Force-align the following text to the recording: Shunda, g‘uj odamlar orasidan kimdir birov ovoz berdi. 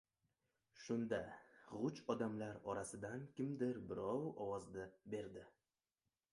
Shunda, 0.83 1.19
g‘uj 1.73 2.01
odamlar 2.15 2.57
orasidan 2.73 3.29
kimdir 3.39 3.81
birov 3.93 4.27
ovoz 4.49 4.69
berdi. 4.81 5.49